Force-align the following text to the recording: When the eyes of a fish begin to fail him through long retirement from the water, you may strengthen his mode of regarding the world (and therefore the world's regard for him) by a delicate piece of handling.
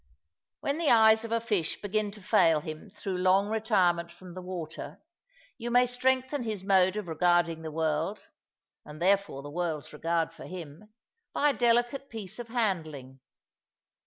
When 0.61 0.79
the 0.79 0.89
eyes 0.89 1.23
of 1.23 1.31
a 1.31 1.39
fish 1.39 1.79
begin 1.79 2.09
to 2.13 2.23
fail 2.23 2.61
him 2.61 2.89
through 2.89 3.19
long 3.19 3.49
retirement 3.49 4.11
from 4.11 4.33
the 4.33 4.41
water, 4.41 4.99
you 5.59 5.69
may 5.69 5.85
strengthen 5.85 6.41
his 6.41 6.63
mode 6.63 6.95
of 6.95 7.07
regarding 7.07 7.61
the 7.61 7.69
world 7.71 8.27
(and 8.83 8.99
therefore 8.99 9.43
the 9.43 9.51
world's 9.51 9.93
regard 9.93 10.33
for 10.33 10.45
him) 10.45 10.91
by 11.33 11.51
a 11.51 11.53
delicate 11.53 12.09
piece 12.09 12.39
of 12.39 12.47
handling. 12.47 13.19